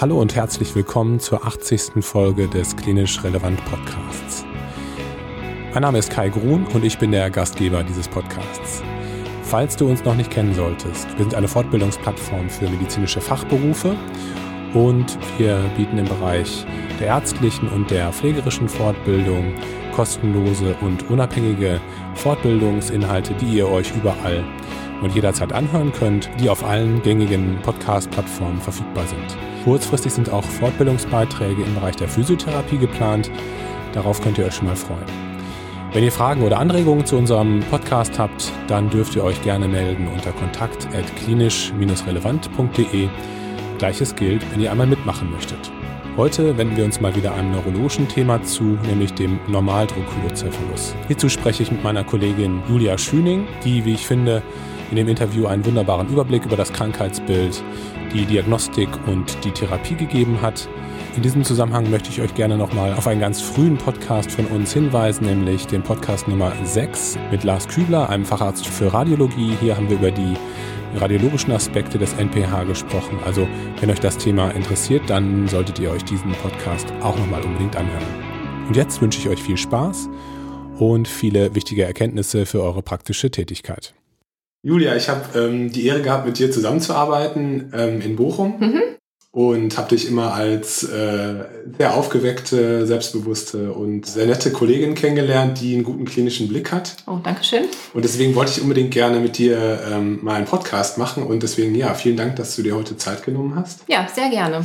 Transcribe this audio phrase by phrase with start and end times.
[0.00, 2.04] Hallo und herzlich willkommen zur 80.
[2.04, 4.44] Folge des Klinisch Relevant Podcasts.
[5.72, 8.82] Mein Name ist Kai Grun und ich bin der Gastgeber dieses Podcasts.
[9.44, 13.94] Falls du uns noch nicht kennen solltest, wir sind eine Fortbildungsplattform für medizinische Fachberufe
[14.74, 16.66] und wir bieten im Bereich
[16.98, 19.54] der ärztlichen und der pflegerischen Fortbildung
[19.94, 21.80] kostenlose und unabhängige
[22.16, 24.42] Fortbildungsinhalte, die ihr euch überall
[25.02, 29.36] und jederzeit anhören könnt, die auf allen gängigen Podcast-Plattformen verfügbar sind.
[29.64, 33.30] Kurzfristig sind auch Fortbildungsbeiträge im Bereich der Physiotherapie geplant.
[33.92, 35.04] Darauf könnt ihr euch schon mal freuen.
[35.92, 40.08] Wenn ihr Fragen oder Anregungen zu unserem Podcast habt, dann dürft ihr euch gerne melden
[40.08, 43.08] unter kontakt.klinisch-relevant.de.
[43.78, 45.70] Gleiches gilt, wenn ihr einmal mitmachen möchtet.
[46.16, 50.94] Heute wenden wir uns mal wieder einem neurologischen Thema zu, nämlich dem Normaldruckhypocephalus.
[51.08, 54.44] Hierzu spreche ich mit meiner Kollegin Julia Schüning, die, wie ich finde,
[54.94, 57.64] in dem Interview einen wunderbaren Überblick über das Krankheitsbild,
[58.12, 60.68] die Diagnostik und die Therapie gegeben hat.
[61.16, 64.72] In diesem Zusammenhang möchte ich euch gerne nochmal auf einen ganz frühen Podcast von uns
[64.72, 69.56] hinweisen, nämlich den Podcast Nummer 6 mit Lars Kübler, einem Facharzt für Radiologie.
[69.60, 70.34] Hier haben wir über die
[70.94, 73.18] radiologischen Aspekte des NPH gesprochen.
[73.26, 73.48] Also
[73.80, 78.04] wenn euch das Thema interessiert, dann solltet ihr euch diesen Podcast auch nochmal unbedingt anhören.
[78.68, 80.08] Und jetzt wünsche ich euch viel Spaß
[80.78, 83.92] und viele wichtige Erkenntnisse für eure praktische Tätigkeit.
[84.64, 88.82] Julia, ich habe ähm, die Ehre gehabt, mit dir zusammenzuarbeiten ähm, in Bochum mhm.
[89.30, 91.44] und habe dich immer als äh,
[91.76, 96.96] sehr aufgeweckte, selbstbewusste und sehr nette Kollegin kennengelernt, die einen guten klinischen Blick hat.
[97.06, 97.64] Oh, danke schön.
[97.92, 101.74] Und deswegen wollte ich unbedingt gerne mit dir ähm, mal einen Podcast machen und deswegen,
[101.74, 103.80] ja, vielen Dank, dass du dir heute Zeit genommen hast.
[103.86, 104.64] Ja, sehr gerne.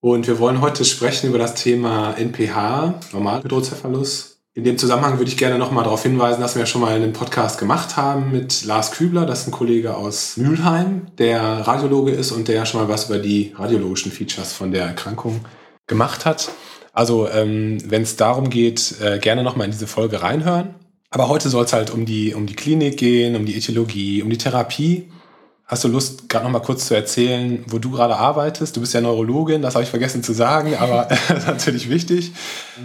[0.00, 5.36] Und wir wollen heute sprechen über das Thema NPH, Normalhydrocephalus in dem Zusammenhang würde ich
[5.36, 8.90] gerne nochmal darauf hinweisen, dass wir ja schon mal einen Podcast gemacht haben mit Lars
[8.90, 13.10] Kübler, das ist ein Kollege aus Mülheim, der Radiologe ist und der schon mal was
[13.10, 15.44] über die radiologischen Features von der Erkrankung
[15.86, 16.48] gemacht hat.
[16.94, 20.74] Also ähm, wenn es darum geht, äh, gerne nochmal in diese Folge reinhören.
[21.10, 24.30] Aber heute soll es halt um die, um die Klinik gehen, um die Etiologie, um
[24.30, 25.10] die Therapie
[25.68, 28.76] Hast du Lust, gerade noch mal kurz zu erzählen, wo du gerade arbeitest?
[28.76, 32.30] Du bist ja Neurologin, das habe ich vergessen zu sagen, aber das ist natürlich wichtig.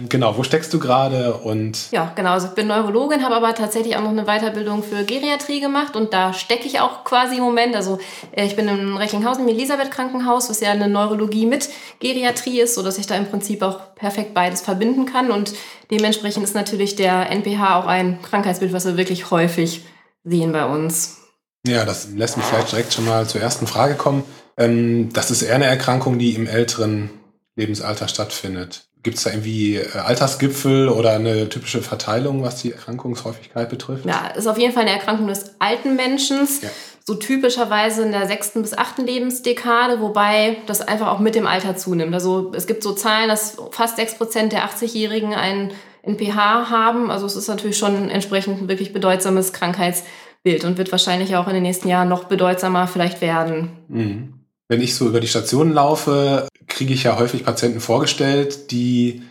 [0.08, 1.92] Genau, wo steckst du gerade und?
[1.92, 2.30] Ja, genau.
[2.30, 6.12] Also ich bin Neurologin, habe aber tatsächlich auch noch eine Weiterbildung für Geriatrie gemacht und
[6.12, 7.76] da stecke ich auch quasi im Moment.
[7.76, 8.00] Also
[8.32, 11.68] äh, ich bin im Recklinghausen im Elisabeth Krankenhaus, was ja eine Neurologie mit
[12.00, 15.54] Geriatrie ist, sodass ich da im Prinzip auch perfekt beides verbinden kann und
[15.92, 19.84] dementsprechend ist natürlich der NPH auch ein Krankheitsbild, was wir wirklich häufig
[20.24, 21.21] sehen bei uns.
[21.66, 24.24] Ja, das lässt mich vielleicht direkt schon mal zur ersten Frage kommen.
[24.56, 27.10] Ähm, das ist eher eine Erkrankung, die im älteren
[27.54, 28.86] Lebensalter stattfindet.
[29.04, 34.04] Gibt es da irgendwie äh, Altersgipfel oder eine typische Verteilung, was die Erkrankungshäufigkeit betrifft?
[34.06, 36.48] Ja, ist auf jeden Fall eine Erkrankung des alten Menschen.
[36.62, 36.68] Ja.
[37.04, 41.76] So typischerweise in der sechsten bis achten Lebensdekade, wobei das einfach auch mit dem Alter
[41.76, 42.14] zunimmt.
[42.14, 47.10] Also es gibt so Zahlen, dass fast sechs Prozent der 80-Jährigen einen NPH haben.
[47.10, 50.10] Also es ist natürlich schon entsprechend ein wirklich bedeutsames Krankheitsbild.
[50.42, 53.70] Bild und wird wahrscheinlich auch in den nächsten Jahren noch bedeutsamer vielleicht werden.
[53.88, 54.34] Mhm.
[54.68, 59.22] Wenn ich so über die Stationen laufe, kriege ich ja häufig Patienten vorgestellt, die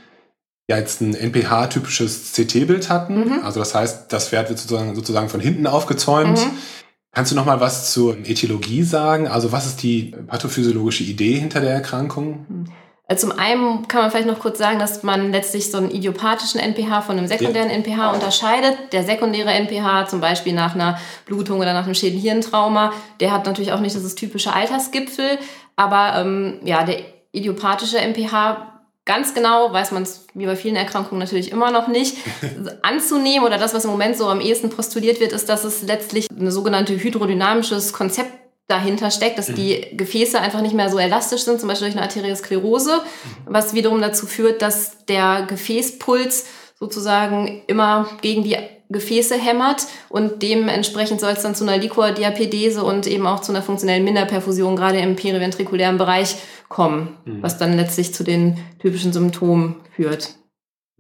[0.70, 3.26] ja jetzt ein NPH-typisches CT-Bild hatten.
[3.26, 3.40] Mhm.
[3.44, 6.38] Also das heißt, das Pferd wird sozusagen, sozusagen von hinten aufgezäumt.
[6.38, 6.58] Mhm.
[7.14, 9.28] Kannst du noch mal was zur Etiologie sagen?
[9.28, 12.68] Also was ist die pathophysiologische Idee hinter der Erkrankung?
[13.18, 17.02] Zum einen kann man vielleicht noch kurz sagen, dass man letztlich so einen idiopathischen NPH
[17.02, 17.76] von einem sekundären ja.
[17.76, 18.78] NPH unterscheidet.
[18.92, 23.74] Der sekundäre NPH, zum Beispiel nach einer Blutung oder nach einem Schädelhirntrauma, der hat natürlich
[23.74, 25.40] auch nicht dieses typische Altersgipfel.
[25.76, 27.00] Aber ähm, ja, der
[27.32, 32.18] idiopathische NPH, ganz genau weiß man es wie bei vielen Erkrankungen natürlich immer noch nicht.
[32.82, 36.28] Anzunehmen oder das, was im Moment so am ehesten postuliert wird, ist, dass es letztlich
[36.30, 38.41] ein sogenannte hydrodynamisches Konzept
[38.72, 42.08] dahinter steckt, dass die Gefäße einfach nicht mehr so elastisch sind, zum Beispiel durch eine
[42.08, 43.02] Arteriosklerose,
[43.46, 46.46] was wiederum dazu führt, dass der Gefäßpuls
[46.80, 48.58] sozusagen immer gegen die
[48.90, 53.62] Gefäße hämmert und dementsprechend soll es dann zu einer Liquordiapedese und eben auch zu einer
[53.62, 56.36] funktionellen Minderperfusion gerade im periventrikulären Bereich
[56.68, 57.42] kommen, mhm.
[57.42, 60.36] was dann letztlich zu den typischen Symptomen führt.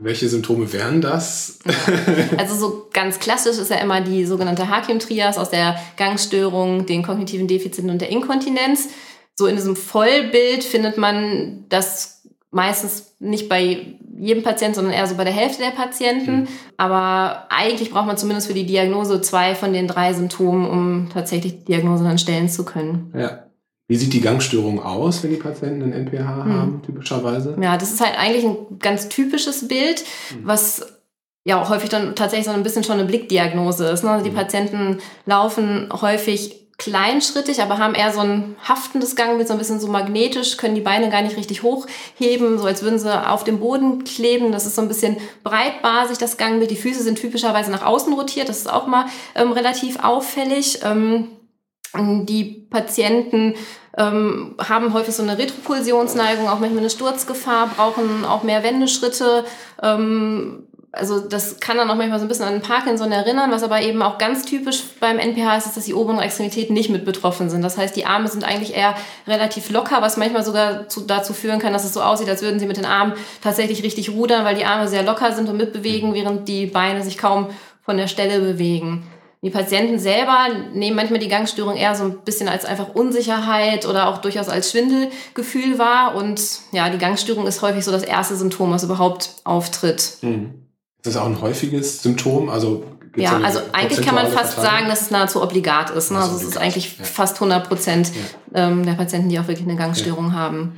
[0.04, 1.60] Welche Symptome wären das?
[2.38, 7.48] Also so ganz klassisch ist ja immer die sogenannte Hakim-Trias aus der Gangstörung, den kognitiven
[7.48, 8.90] Defiziten und der Inkontinenz.
[9.36, 15.16] So in diesem Vollbild findet man das meistens nicht bei jedem Patienten, sondern eher so
[15.16, 16.42] bei der Hälfte der Patienten.
[16.42, 16.48] Mhm.
[16.78, 21.60] Aber eigentlich braucht man zumindest für die Diagnose zwei von den drei Symptomen, um tatsächlich
[21.60, 23.14] die Diagnose dann stellen zu können.
[23.16, 23.44] Ja.
[23.92, 26.54] Wie sieht die Gangstörung aus, wenn die Patienten ein NPH hm.
[26.54, 27.58] haben, typischerweise?
[27.62, 30.48] Ja, das ist halt eigentlich ein ganz typisches Bild, hm.
[30.48, 31.02] was
[31.44, 34.06] ja auch häufig dann tatsächlich so ein bisschen schon eine Blickdiagnose ist.
[34.06, 34.12] Ne?
[34.12, 34.38] Also die hm.
[34.38, 39.90] Patienten laufen häufig kleinschrittig, aber haben eher so ein haftendes Gangbild, so ein bisschen so
[39.90, 44.06] magnetisch, können die Beine gar nicht richtig hochheben, so als würden sie auf dem Boden
[44.06, 44.54] kleben.
[44.54, 46.72] Das ist so ein bisschen breitbasig, das Gangbild.
[46.72, 50.80] Die Füße sind typischerweise nach außen rotiert, das ist auch mal ähm, relativ auffällig.
[50.82, 51.28] Ähm,
[51.94, 53.56] die Patienten
[53.98, 59.44] ähm, haben häufig so eine Retropulsionsneigung, auch manchmal eine Sturzgefahr, brauchen auch mehr Wendeschritte.
[59.82, 63.82] Ähm, also das kann dann auch manchmal so ein bisschen an Parkinson erinnern, was aber
[63.82, 67.50] eben auch ganz typisch beim NPH ist, ist, dass die oberen Extremitäten nicht mit betroffen
[67.50, 67.62] sind.
[67.62, 68.96] Das heißt, die Arme sind eigentlich eher
[69.26, 72.60] relativ locker, was manchmal sogar zu, dazu führen kann, dass es so aussieht, als würden
[72.60, 76.14] sie mit den Armen tatsächlich richtig rudern, weil die Arme sehr locker sind und mitbewegen,
[76.14, 77.48] während die Beine sich kaum
[77.84, 79.08] von der Stelle bewegen.
[79.44, 84.08] Die Patienten selber nehmen manchmal die Gangstörung eher so ein bisschen als einfach Unsicherheit oder
[84.08, 86.14] auch durchaus als Schwindelgefühl wahr.
[86.16, 90.18] Und ja, die Gangstörung ist häufig so das erste Symptom, was überhaupt auftritt.
[90.22, 90.68] Mhm.
[91.04, 92.50] Ist das auch ein häufiges Symptom?
[92.50, 92.84] Also
[93.16, 96.12] ja, also eigentlich kann man fast sagen, dass es nahezu obligat ist.
[96.12, 96.20] Ne?
[96.20, 97.04] Also es ist eigentlich ja.
[97.04, 98.12] fast 100 Prozent
[98.54, 98.68] ja.
[98.68, 100.34] ähm, der Patienten, die auch wirklich eine Gangstörung ja.
[100.34, 100.78] haben.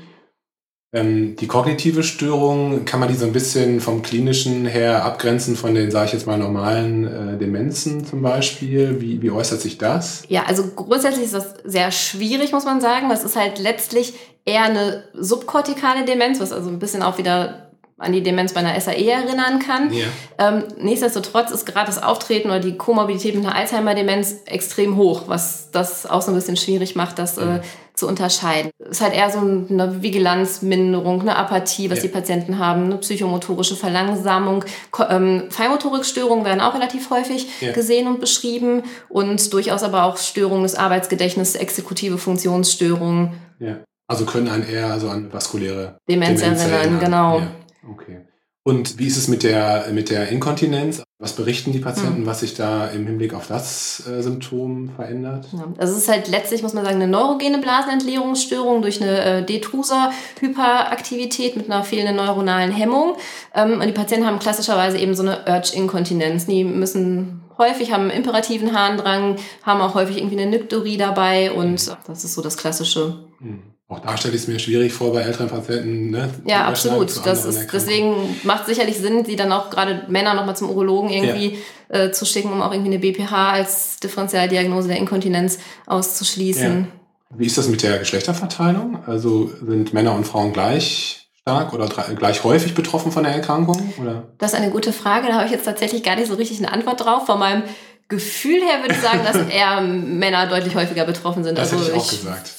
[0.93, 5.73] Ähm, die kognitive Störung, kann man die so ein bisschen vom klinischen her abgrenzen von
[5.73, 9.01] den, sage ich jetzt mal, normalen äh, Demenzen zum Beispiel?
[9.01, 10.21] Wie, wie äußert sich das?
[10.27, 13.09] Ja, also grundsätzlich ist das sehr schwierig, muss man sagen.
[13.09, 14.13] Das ist halt letztlich
[14.45, 18.79] eher eine subkortikale Demenz, was also ein bisschen auch wieder an die Demenz bei einer
[18.79, 19.91] SAE erinnern kann.
[19.93, 20.05] Ja.
[20.37, 25.71] Ähm, nichtsdestotrotz ist gerade das Auftreten oder die Komorbidität mit einer Alzheimer-Demenz extrem hoch, was
[25.71, 27.61] das auch so ein bisschen schwierig macht, das äh,
[27.93, 28.71] zu unterscheiden.
[28.79, 32.03] Es ist halt eher so eine Vigilanzminderung, eine Apathie, was ja.
[32.03, 34.65] die Patienten haben, eine psychomotorische Verlangsamung.
[35.09, 37.71] Ähm, Feinmotorikstörungen werden auch relativ häufig ja.
[37.71, 43.33] gesehen und beschrieben und durchaus aber auch Störungen des Arbeitsgedächtnisses, exekutive Funktionsstörungen.
[43.59, 43.77] Ja.
[44.07, 47.39] Also können einen eher also an vaskuläre Demenz, Demenz erinnern, genau.
[47.39, 47.47] Ja.
[47.89, 48.21] Okay.
[48.65, 51.03] Und wie ist es mit der, mit der Inkontinenz?
[51.19, 52.25] Was berichten die Patienten, hm.
[52.25, 55.47] was sich da im Hinblick auf das äh, Symptom verändert?
[55.51, 59.43] Ja, also es ist halt letztlich, muss man sagen, eine neurogene Blasenentleerungsstörung durch eine äh,
[59.43, 63.17] Detruser-Hyperaktivität mit einer fehlenden neuronalen Hemmung.
[63.53, 66.45] Ähm, und die Patienten haben klassischerweise eben so eine Urge-Inkontinenz.
[66.45, 71.93] Die müssen häufig, haben einen imperativen Harndrang, haben auch häufig irgendwie eine Nyktorie dabei und
[72.07, 73.25] das ist so das Klassische.
[73.39, 73.72] Hm.
[73.93, 76.09] Auch da stelle ich es mir schwierig vor bei älteren Patienten.
[76.09, 76.29] Ne?
[76.45, 77.13] Ja, absolut.
[77.25, 81.59] Das ist, deswegen macht sicherlich Sinn, sie dann auch gerade Männer nochmal zum Urologen irgendwie
[81.91, 82.05] ja.
[82.05, 86.81] äh, zu schicken, um auch irgendwie eine BPH als Differentialdiagnose der Inkontinenz auszuschließen.
[86.81, 87.37] Ja.
[87.37, 89.03] Wie ist das mit der Geschlechterverteilung?
[89.05, 93.93] Also sind Männer und Frauen gleich stark oder gleich häufig betroffen von der Erkrankung?
[94.01, 94.23] Oder?
[94.39, 95.27] Das ist eine gute Frage.
[95.27, 97.27] Da habe ich jetzt tatsächlich gar nicht so richtig eine Antwort drauf.
[97.27, 97.63] Von meinem
[98.07, 101.57] Gefühl her würde ich sagen, dass eher Männer deutlich häufiger betroffen sind.
[101.57, 102.51] Das also hätte ich auch gesagt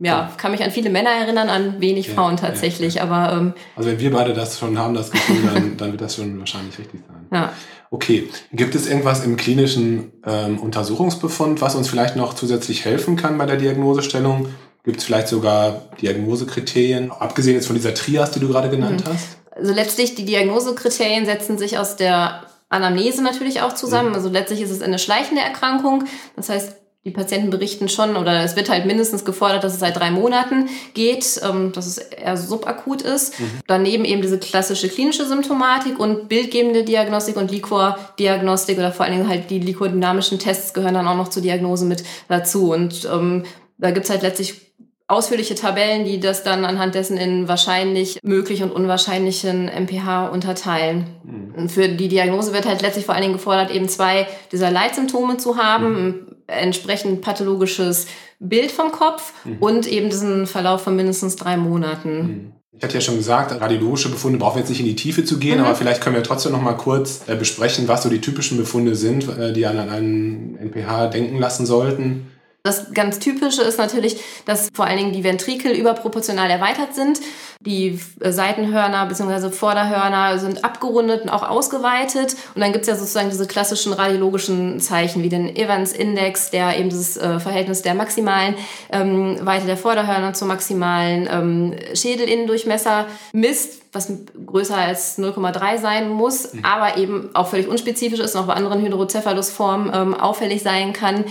[0.00, 2.94] ja, kann mich an viele Männer erinnern, an wenig ja, Frauen tatsächlich.
[2.94, 3.02] Ja.
[3.02, 6.16] Aber ähm, also wenn wir beide das schon haben, das Gefühl, dann, dann wird das
[6.16, 7.26] schon wahrscheinlich richtig sein.
[7.32, 7.52] Ja.
[7.90, 13.38] Okay, gibt es irgendwas im klinischen ähm, Untersuchungsbefund, was uns vielleicht noch zusätzlich helfen kann
[13.38, 14.48] bei der Diagnosestellung?
[14.84, 19.12] Gibt es vielleicht sogar Diagnosekriterien, abgesehen jetzt von dieser Trias, die du gerade genannt mhm.
[19.12, 19.38] hast?
[19.56, 24.10] Also letztlich die Diagnosekriterien setzen sich aus der Anamnese natürlich auch zusammen.
[24.10, 24.14] Mhm.
[24.14, 26.04] Also letztlich ist es eine schleichende Erkrankung.
[26.36, 26.76] Das heißt,
[27.08, 30.68] die Patienten berichten schon oder es wird halt mindestens gefordert, dass es seit drei Monaten
[30.92, 33.40] geht, ähm, dass es eher subakut ist.
[33.40, 33.50] Mhm.
[33.66, 39.28] Daneben eben diese klassische klinische Symptomatik und bildgebende Diagnostik und Liquor-Diagnostik oder vor allen Dingen
[39.28, 42.72] halt die liquordynamischen Tests gehören dann auch noch zur Diagnose mit dazu.
[42.72, 43.44] Und ähm,
[43.78, 44.68] da gibt's halt letztlich
[45.06, 51.06] ausführliche Tabellen, die das dann anhand dessen in wahrscheinlich möglich und unwahrscheinlichen MPH unterteilen.
[51.24, 51.54] Mhm.
[51.56, 55.38] Und für die Diagnose wird halt letztlich vor allen Dingen gefordert, eben zwei dieser Leitsymptome
[55.38, 56.37] zu haben, mhm.
[56.48, 58.06] Entsprechend pathologisches
[58.40, 59.58] Bild vom Kopf mhm.
[59.60, 62.18] und eben diesen Verlauf von mindestens drei Monaten.
[62.18, 62.52] Mhm.
[62.72, 65.38] Ich hatte ja schon gesagt, radiologische Befunde brauchen wir jetzt nicht in die Tiefe zu
[65.38, 65.64] gehen, mhm.
[65.64, 68.94] aber vielleicht können wir trotzdem noch mal kurz äh, besprechen, was so die typischen Befunde
[68.94, 72.28] sind, äh, die an einen NPH denken lassen sollten.
[72.68, 77.18] Das ganz Typische ist natürlich, dass vor allen Dingen die Ventrikel überproportional erweitert sind.
[77.60, 79.50] Die äh, Seitenhörner bzw.
[79.50, 82.36] Vorderhörner sind abgerundet und auch ausgeweitet.
[82.54, 86.90] Und dann gibt es ja sozusagen diese klassischen radiologischen Zeichen wie den Evans-Index, der eben
[86.90, 88.54] das äh, Verhältnis der maximalen
[88.92, 94.12] ähm, Weite der Vorderhörner zum maximalen ähm, Schädelinnendurchmesser misst was
[94.46, 96.64] größer als 0,3 sein muss, mhm.
[96.64, 101.24] aber eben auch völlig unspezifisch ist und auch bei anderen Hydrocephalus-Formen ähm, auffällig sein kann.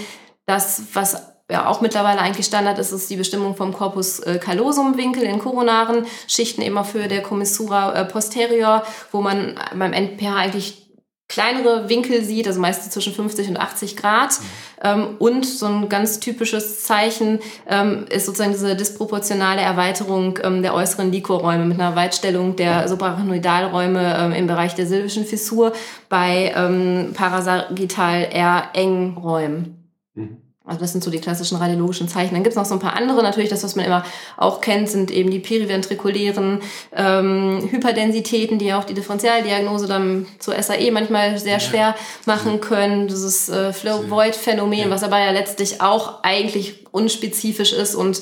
[0.47, 4.97] Das, was ja auch mittlerweile eigentlich Standard ist, ist die Bestimmung vom Corpus äh, callosum
[4.97, 10.87] Winkel in koronaren Schichten immer für der Commissura äh, posterior, wo man beim NPH eigentlich
[11.29, 14.39] kleinere Winkel sieht, also meistens zwischen 50 und 80 Grad.
[14.39, 14.45] Mhm.
[14.83, 20.73] Ähm, und so ein ganz typisches Zeichen ähm, ist sozusagen diese disproportionale Erweiterung ähm, der
[20.73, 25.73] äußeren Liquorräume mit einer Weitstellung der Suprarachnoidalräume ähm, im Bereich der silvischen Fissur
[26.07, 29.76] bei ähm, parasagittal eher engen Räumen.
[30.17, 30.37] Mhm.
[30.67, 32.33] Also das sind so die klassischen radiologischen Zeichen.
[32.33, 33.23] Dann gibt es noch so ein paar andere.
[33.23, 34.03] Natürlich, das, was man immer
[34.35, 36.59] auch kennt, sind eben die periventrikulären
[36.93, 41.59] ähm, Hyperdensitäten, die auch die Differentialdiagnose dann zur SAE manchmal sehr ja.
[41.61, 41.95] schwer
[42.25, 43.07] machen können.
[43.07, 44.89] Dieses äh, Flow-Void-Phänomen, ja.
[44.89, 48.21] was aber ja letztlich auch eigentlich unspezifisch ist und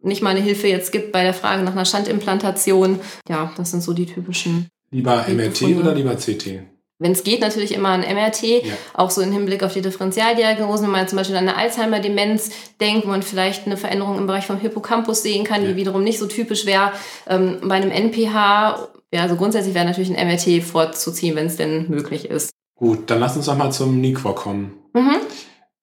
[0.00, 3.00] nicht mal eine Hilfe jetzt gibt bei der Frage nach einer Schandimplantation.
[3.28, 4.66] Ja, das sind so die typischen.
[4.90, 6.71] Lieber MRT oder lieber CT?
[7.02, 8.72] Wenn es geht, natürlich immer ein MRT, ja.
[8.94, 13.04] auch so im Hinblick auf die Differentialdiagnosen, wenn man zum Beispiel an eine Alzheimer-Demenz denkt,
[13.06, 15.68] wo man vielleicht eine Veränderung im Bereich vom Hippocampus sehen kann, ja.
[15.68, 16.92] die wiederum nicht so typisch wäre.
[17.28, 21.90] Ähm, bei einem NPH, ja, also grundsätzlich wäre natürlich ein MRT vorzuziehen, wenn es denn
[21.90, 22.50] möglich ist.
[22.76, 24.72] Gut, dann lass uns doch mal zum Niquor kommen.
[24.94, 25.16] Mhm.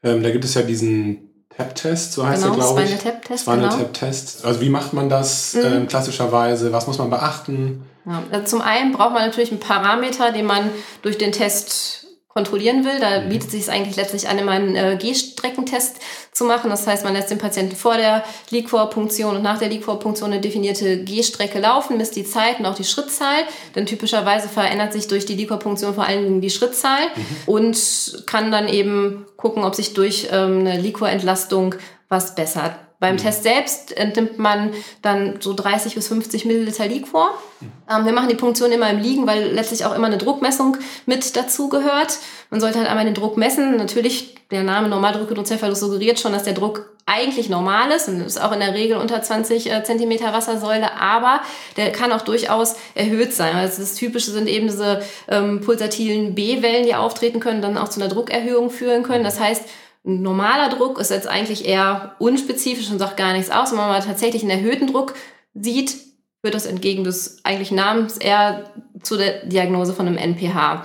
[0.03, 1.28] Ähm, da gibt es ja diesen
[1.59, 2.89] TAP-Test, so heißt genau, er, glaube ich.
[2.89, 3.41] Spinal Tap-Test.
[3.41, 3.77] Spinal genau.
[3.77, 4.45] Tap-Test.
[4.45, 5.65] Also wie macht man das mhm.
[5.65, 6.71] ähm, klassischerweise?
[6.71, 7.83] Was muss man beachten?
[8.05, 10.69] Ja, also zum einen braucht man natürlich einen Parameter, den man
[11.01, 12.99] durch den Test kontrollieren will.
[12.99, 13.29] Da mhm.
[13.29, 15.97] bietet sich es eigentlich letztlich an, immer einen äh, G-Streckentest
[16.31, 16.69] zu machen.
[16.69, 21.03] Das heißt, man lässt den Patienten vor der Liquorpunktion und nach der Liquorpunktion eine definierte
[21.03, 23.43] G-Strecke laufen, misst die Zeit und auch die Schrittzahl.
[23.75, 27.23] Denn typischerweise verändert sich durch die Liquorpunktion vor allen Dingen die Schrittzahl mhm.
[27.47, 31.75] und kann dann eben gucken, ob sich durch ähm, eine Liquorentlastung
[32.09, 32.73] was bessert.
[32.99, 33.19] Beim mhm.
[33.19, 37.31] Test selbst entnimmt man dann so 30 bis 50 Milliliter Liquor.
[37.59, 37.71] Mhm.
[37.89, 41.35] Ähm, wir machen die Punktion immer im Liegen, weil letztlich auch immer eine Druckmessung mit
[41.35, 42.17] dazu gehört.
[42.49, 43.77] Man sollte halt einmal den Druck messen.
[43.77, 48.51] Natürlich, der Name Normaldruckhydrocephalus suggeriert schon, dass der Druck eigentlich normal ist und ist auch
[48.51, 51.41] in der Regel unter 20 äh, Zentimeter Wassersäule, aber
[51.75, 53.55] der kann auch durchaus erhöht sein.
[53.55, 57.99] Also das Typische sind eben diese ähm, pulsatilen B-Wellen, die auftreten können, dann auch zu
[57.99, 59.23] einer Druckerhöhung führen können.
[59.23, 59.69] Das heißt, ein
[60.09, 63.71] normaler Druck ist jetzt eigentlich eher unspezifisch und sagt gar nichts aus.
[63.71, 65.13] Wenn man tatsächlich einen erhöhten Druck
[65.53, 65.95] sieht,
[66.41, 68.71] führt das entgegen des eigentlichen Namens eher
[69.03, 70.83] zu der Diagnose von einem NPH.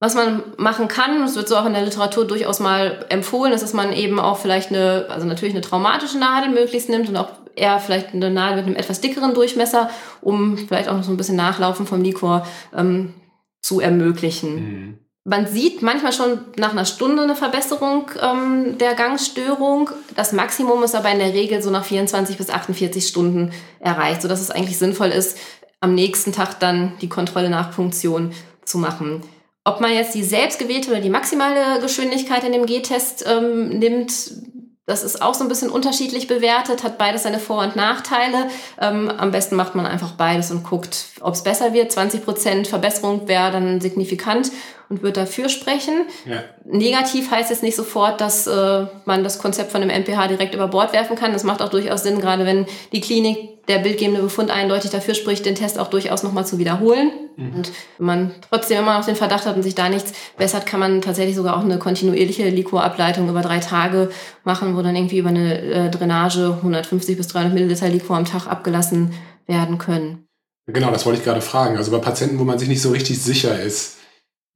[0.00, 3.62] Was man machen kann, das wird so auch in der Literatur durchaus mal empfohlen, ist,
[3.62, 7.30] dass man eben auch vielleicht eine, also natürlich eine traumatische Nadel möglichst nimmt und auch
[7.56, 9.90] eher vielleicht eine Nadel mit einem etwas dickeren Durchmesser,
[10.20, 13.14] um vielleicht auch noch so ein bisschen Nachlaufen vom Liquor ähm,
[13.60, 14.54] zu ermöglichen.
[14.54, 14.98] Mhm.
[15.28, 19.90] Man sieht manchmal schon nach einer Stunde eine Verbesserung ähm, der Gangstörung.
[20.16, 24.40] Das Maximum ist aber in der Regel so nach 24 bis 48 Stunden erreicht, sodass
[24.40, 25.36] es eigentlich sinnvoll ist,
[25.80, 28.32] am nächsten Tag dann die Kontrolle nach Punktion
[28.64, 29.20] zu machen.
[29.64, 34.30] Ob man jetzt die selbstgewählte oder die maximale Geschwindigkeit in dem G-Test ähm, nimmt,
[34.86, 38.48] das ist auch so ein bisschen unterschiedlich bewertet, hat beides seine Vor- und Nachteile.
[38.80, 41.92] Ähm, am besten macht man einfach beides und guckt, ob es besser wird.
[41.92, 44.50] 20% Verbesserung wäre dann signifikant
[44.88, 46.06] und wird dafür sprechen.
[46.24, 46.42] Ja.
[46.64, 50.68] Negativ heißt es nicht sofort, dass äh, man das Konzept von einem MPH direkt über
[50.68, 51.32] Bord werfen kann.
[51.32, 55.44] Das macht auch durchaus Sinn, gerade wenn die Klinik der bildgebende Befund eindeutig dafür spricht,
[55.44, 57.12] den Test auch durchaus nochmal zu wiederholen.
[57.36, 57.54] Mhm.
[57.54, 60.80] Und wenn man trotzdem immer noch den Verdacht hat und sich da nichts bessert, kann
[60.80, 64.10] man tatsächlich sogar auch eine kontinuierliche Liquorableitung über drei Tage
[64.44, 68.46] machen, wo dann irgendwie über eine äh, Drainage 150 bis 300 Milliliter Liquor am Tag
[68.46, 69.12] abgelassen
[69.46, 70.24] werden können.
[70.66, 71.76] Genau, das wollte ich gerade fragen.
[71.76, 73.97] Also bei Patienten, wo man sich nicht so richtig sicher ist,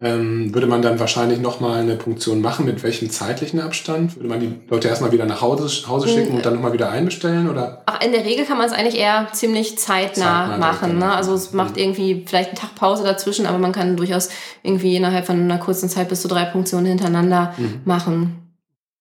[0.02, 2.66] ähm, würde man dann wahrscheinlich nochmal eine Punktion machen.
[2.66, 4.16] Mit welchem zeitlichen Abstand?
[4.16, 6.90] Würde man die Leute erstmal wieder nach Hause, Hause hm, schicken und dann nochmal wieder
[6.90, 7.48] einbestellen?
[7.48, 7.82] Oder?
[7.86, 10.98] Ach, in der Regel kann man es eigentlich eher ziemlich zeitnah, zeitnah machen.
[10.98, 11.14] Ne?
[11.14, 11.82] Also es macht mhm.
[11.82, 14.28] irgendwie vielleicht einen Tag Pause dazwischen, aber man kann durchaus
[14.64, 17.80] irgendwie innerhalb von einer kurzen Zeit bis zu drei Punktionen hintereinander mhm.
[17.84, 18.38] machen.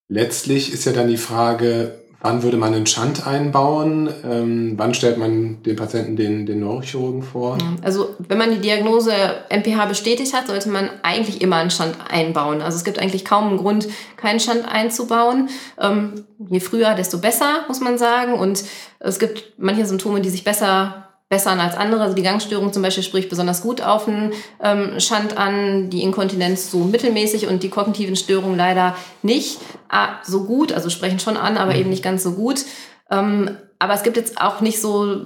[0.08, 4.10] Letztlich ist ja dann die Frage, Wann würde man einen Schand einbauen?
[4.24, 7.58] Ähm, wann stellt man den Patienten den, den Neurochirurgen vor?
[7.82, 9.12] Also wenn man die Diagnose
[9.50, 12.62] MPH bestätigt hat, sollte man eigentlich immer einen Schand einbauen.
[12.62, 13.88] Also es gibt eigentlich kaum einen Grund,
[14.18, 15.50] keinen Schand einzubauen.
[15.80, 18.34] Ähm, je früher, desto besser, muss man sagen.
[18.34, 18.64] Und
[19.00, 22.02] es gibt manche Symptome, die sich besser besser als andere.
[22.02, 26.70] Also die Gangstörung zum Beispiel spricht besonders gut auf den ähm, Schand an, die Inkontinenz
[26.70, 29.60] so mittelmäßig und die kognitiven Störungen leider nicht
[29.90, 32.66] ah, so gut, also sprechen schon an, aber eben nicht ganz so gut.
[33.10, 35.22] Ähm, aber es gibt jetzt auch nicht so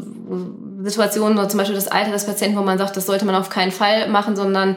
[0.83, 3.71] Situationen, zum Beispiel das Alter des Patienten, wo man sagt, das sollte man auf keinen
[3.71, 4.75] Fall machen, sondern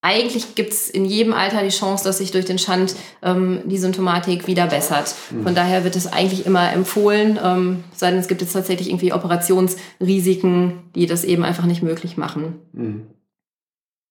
[0.00, 3.78] eigentlich gibt es in jedem Alter die Chance, dass sich durch den Schand ähm, die
[3.78, 5.14] Symptomatik wieder bessert.
[5.30, 5.42] Mhm.
[5.42, 9.12] Von daher wird es eigentlich immer empfohlen, ähm, sei denn es gibt jetzt tatsächlich irgendwie
[9.12, 12.60] Operationsrisiken, die das eben einfach nicht möglich machen.
[12.72, 13.06] Mhm.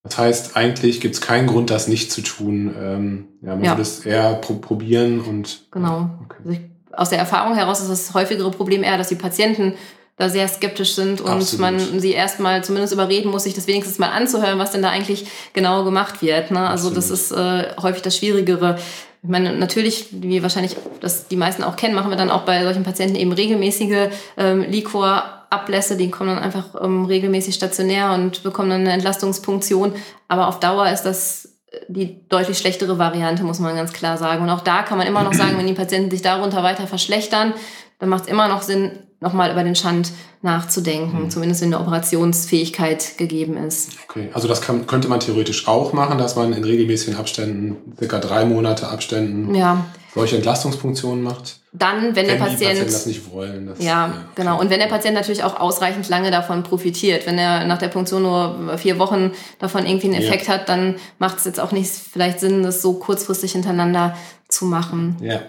[0.04, 2.74] Das heißt, eigentlich gibt es keinen Grund, das nicht zu tun.
[2.78, 3.72] Ähm, ja, man ja.
[3.72, 5.68] würde es eher pro probieren und.
[5.72, 6.10] Genau.
[6.26, 6.38] Okay.
[6.40, 6.60] Also ich,
[6.94, 9.74] aus der Erfahrung heraus ist das häufigere Problem eher, dass die Patienten
[10.18, 11.62] da sehr skeptisch sind und Absolut.
[11.62, 15.28] man sie erstmal zumindest überreden muss, sich das wenigstens mal anzuhören, was denn da eigentlich
[15.54, 16.50] genau gemacht wird.
[16.50, 16.68] Ne?
[16.68, 18.80] Also das ist äh, häufig das Schwierigere.
[19.22, 22.64] Ich meine, natürlich, wie wahrscheinlich das die meisten auch kennen, machen wir dann auch bei
[22.64, 28.72] solchen Patienten eben regelmäßige ähm, Liquor-Ablässe, die kommen dann einfach ähm, regelmäßig stationär und bekommen
[28.72, 29.94] dann eine Entlastungspunktion.
[30.28, 31.50] Aber auf Dauer ist das
[31.90, 34.42] die deutlich schlechtere Variante, muss man ganz klar sagen.
[34.42, 37.54] Und auch da kann man immer noch sagen, wenn die Patienten sich darunter weiter verschlechtern,
[38.00, 41.30] dann macht es immer noch Sinn, nochmal über den Schand nachzudenken, mhm.
[41.30, 43.92] zumindest wenn eine Operationsfähigkeit gegeben ist.
[44.08, 48.20] Okay, also das kann, könnte man theoretisch auch machen, dass man in regelmäßigen Abständen, circa
[48.20, 49.86] drei Monate Abständen, ja.
[50.14, 51.60] solche Entlastungsfunktionen macht.
[51.74, 53.68] Dann, wenn, wenn der Patient das nicht wollen.
[53.68, 54.60] Das, ja, ja, genau.
[54.60, 58.24] Und wenn der Patient natürlich auch ausreichend lange davon profitiert, wenn er nach der Punktion
[58.24, 60.54] nur vier Wochen davon irgendwie einen Effekt ja.
[60.54, 64.16] hat, dann macht es jetzt auch nicht vielleicht Sinn, das so kurzfristig hintereinander
[64.48, 65.18] zu machen.
[65.22, 65.42] Ja.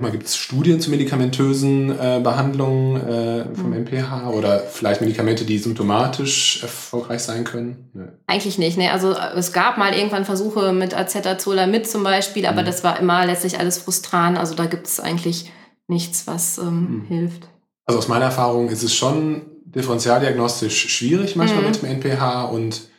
[0.00, 4.28] Gibt es Studien zu medikamentösen äh, Behandlungen äh, vom MPH mhm.
[4.28, 7.90] oder vielleicht Medikamente, die symptomatisch erfolgreich sein können?
[7.92, 8.04] Nee.
[8.26, 8.78] Eigentlich nicht.
[8.78, 8.90] Ne?
[8.90, 12.66] Also es gab mal irgendwann Versuche mit Acetazolamid zum Beispiel, aber mhm.
[12.66, 14.38] das war immer letztlich alles frustran.
[14.38, 15.52] Also da gibt es eigentlich
[15.88, 17.04] nichts, was ähm, mhm.
[17.08, 17.48] hilft.
[17.84, 21.68] Also aus meiner Erfahrung ist es schon differentialdiagnostisch schwierig manchmal mhm.
[21.68, 22.91] mit dem NPH und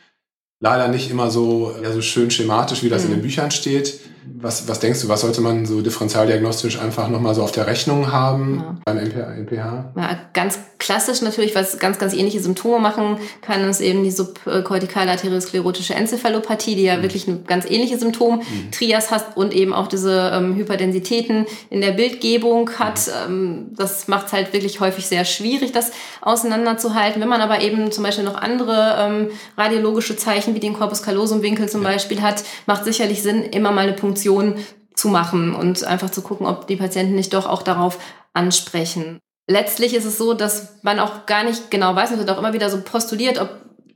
[0.64, 3.24] leider nicht immer so, ja, so schön schematisch, wie das in den mhm.
[3.24, 4.00] Büchern steht.
[4.40, 8.10] Was, was denkst du, was sollte man so differentialdiagnostisch einfach nochmal so auf der Rechnung
[8.10, 8.76] haben ja.
[8.86, 9.92] beim NPH?
[9.94, 15.10] Ja, ganz klassisch natürlich, was ganz, ganz ähnliche Symptome machen kann, ist eben die subkortikale
[15.10, 17.02] arteriosklerotische Enzephalopathie, die ja mhm.
[17.02, 19.14] wirklich ein ganz ähnliche Symptom-Trias mhm.
[19.14, 23.00] hat und eben auch diese ähm, Hyperdensitäten in der Bildgebung hat.
[23.06, 23.34] Mhm.
[23.34, 27.22] Ähm, das macht es halt wirklich häufig sehr schwierig, das auseinanderzuhalten.
[27.22, 31.40] Wenn man aber eben zum Beispiel noch andere ähm, radiologische Zeichen wie den Corpus callosum
[31.40, 31.88] Winkel zum ja.
[31.88, 34.56] Beispiel hat, macht sicherlich Sinn, immer mal eine Punktion
[34.94, 37.98] zu machen und einfach zu gucken, ob die Patienten nicht doch auch darauf
[38.34, 42.38] ansprechen letztlich ist es so, dass man auch gar nicht genau weiß, es wird auch
[42.38, 43.50] immer wieder so postuliert, ob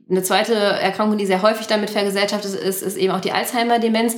[0.09, 4.17] eine zweite Erkrankung, die sehr häufig damit vergesellschaftet ist, ist eben auch die Alzheimer-Demenz.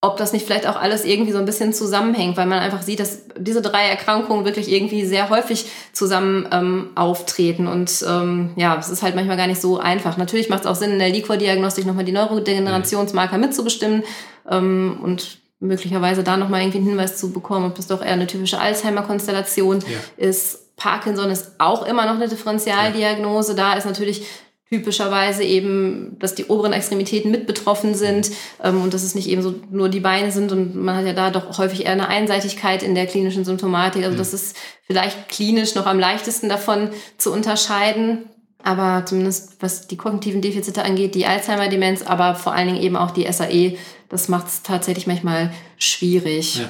[0.00, 3.00] Ob das nicht vielleicht auch alles irgendwie so ein bisschen zusammenhängt, weil man einfach sieht,
[3.00, 5.64] dass diese drei Erkrankungen wirklich irgendwie sehr häufig
[5.94, 7.66] zusammen ähm, auftreten.
[7.66, 10.18] Und ähm, ja, es ist halt manchmal gar nicht so einfach.
[10.18, 14.04] Natürlich macht es auch Sinn, in der Liquor-Diagnostik nochmal die Neurodegenerationsmarker mitzubestimmen.
[14.48, 18.26] Ähm, und möglicherweise da nochmal irgendwie einen Hinweis zu bekommen, ob das doch eher eine
[18.26, 19.98] typische Alzheimer-Konstellation ja.
[20.18, 23.54] ist Parkinson ist auch immer noch eine Differentialdiagnose.
[23.54, 24.26] Da ist natürlich
[24.68, 28.30] typischerweise eben, dass die oberen Extremitäten mit betroffen sind
[28.62, 31.14] ähm, und dass es nicht eben so nur die Beine sind und man hat ja
[31.14, 34.02] da doch häufig eher eine Einseitigkeit in der klinischen Symptomatik.
[34.02, 34.18] Also mhm.
[34.18, 38.26] das ist vielleicht klinisch noch am leichtesten davon zu unterscheiden.
[38.62, 43.10] Aber zumindest was die kognitiven Defizite angeht, die Alzheimer-Demenz, aber vor allen Dingen eben auch
[43.10, 43.78] die SAE,
[44.10, 46.56] das macht es tatsächlich manchmal schwierig.
[46.56, 46.68] Ja.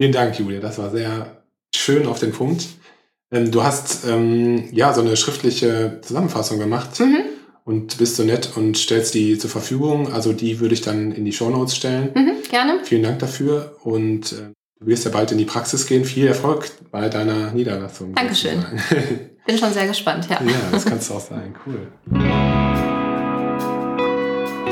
[0.00, 0.60] Vielen Dank, Julia.
[0.60, 1.42] Das war sehr
[1.74, 2.66] schön auf den Punkt.
[3.34, 7.18] Ähm, du hast ähm, ja so eine schriftliche Zusammenfassung gemacht mhm.
[7.64, 10.12] und bist so nett und stellst die zur Verfügung.
[10.12, 12.10] Also die würde ich dann in die Show Notes stellen.
[12.14, 12.80] Mhm, gerne.
[12.84, 16.04] Vielen Dank dafür und äh, du wirst ja bald in die Praxis gehen.
[16.04, 18.14] Viel Erfolg bei deiner Niederlassung.
[18.14, 18.64] Dankeschön.
[19.46, 20.40] Bin schon sehr gespannt, ja.
[20.40, 21.54] Ja, das kannst du auch sein.
[21.66, 21.88] Cool.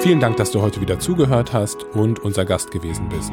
[0.01, 3.33] Vielen Dank, dass du heute wieder zugehört hast und unser Gast gewesen bist.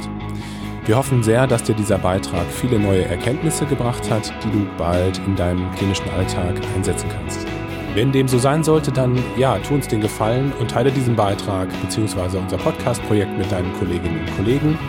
[0.89, 5.19] Wir hoffen sehr, dass dir dieser Beitrag viele neue Erkenntnisse gebracht hat, die du bald
[5.19, 7.45] in deinem klinischen Alltag einsetzen kannst.
[7.93, 11.69] Wenn dem so sein sollte, dann ja, tu uns den Gefallen und teile diesen Beitrag
[11.83, 12.39] bzw.
[12.39, 14.79] unser Podcast-Projekt mit deinen Kolleginnen und Kollegen.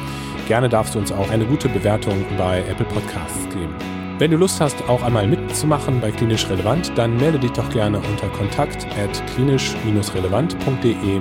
[0.48, 3.74] Gerne darfst du uns auch eine gute Bewertung bei Apple Podcasts geben.
[4.18, 7.98] Wenn du Lust hast, auch einmal mitzumachen bei Klinisch Relevant, dann melde dich doch gerne
[7.98, 11.20] unter kontakt at klinisch-relevant.de.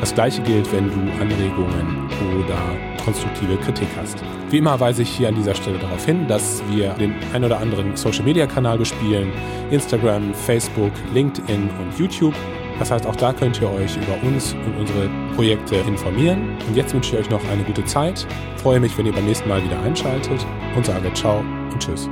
[0.00, 2.56] Das gleiche gilt, wenn du Anregungen oder
[3.04, 4.22] konstruktive Kritik hast.
[4.50, 7.58] Wie immer weise ich hier an dieser Stelle darauf hin, dass wir den ein oder
[7.58, 9.32] anderen Social-Media-Kanal bespielen.
[9.70, 12.34] Instagram, Facebook, LinkedIn und YouTube.
[12.78, 16.56] Das heißt, auch da könnt ihr euch über uns und unsere Projekte informieren.
[16.68, 18.26] Und jetzt wünsche ich euch noch eine gute Zeit.
[18.58, 21.40] Freue mich, wenn ihr beim nächsten Mal wieder einschaltet und sage ciao
[21.72, 22.08] und tschüss.